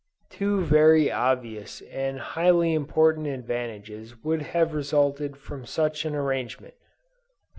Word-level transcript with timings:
Two 0.31 0.61
very 0.61 1.11
obvious 1.11 1.81
and 1.81 2.17
highly 2.17 2.73
important 2.73 3.27
advantages 3.27 4.15
would 4.23 4.41
have 4.41 4.73
resulted 4.73 5.37
from 5.37 5.63
such 5.63 6.05
an 6.05 6.15
arrangement. 6.15 6.73